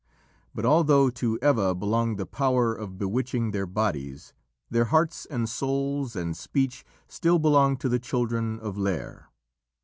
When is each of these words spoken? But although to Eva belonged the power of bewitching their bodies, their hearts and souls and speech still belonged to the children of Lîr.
But 0.55 0.65
although 0.65 1.11
to 1.11 1.37
Eva 1.43 1.75
belonged 1.75 2.17
the 2.17 2.25
power 2.25 2.73
of 2.73 2.97
bewitching 2.97 3.51
their 3.51 3.67
bodies, 3.67 4.33
their 4.67 4.85
hearts 4.85 5.27
and 5.27 5.47
souls 5.47 6.15
and 6.15 6.35
speech 6.35 6.83
still 7.07 7.37
belonged 7.37 7.79
to 7.81 7.89
the 7.89 7.99
children 7.99 8.59
of 8.61 8.77
Lîr. 8.77 9.25